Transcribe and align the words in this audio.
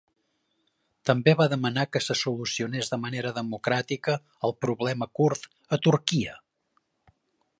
També 1.09 1.33
va 1.41 1.45
demanar 1.51 1.83
que 1.97 2.01
se 2.05 2.15
solucionés 2.21 2.89
de 2.95 2.99
manera 3.03 3.35
democràtica 3.37 4.17
el 4.49 4.57
problema 4.67 5.11
kurd 5.21 5.47
a 5.77 5.83
Turquia. 5.89 6.37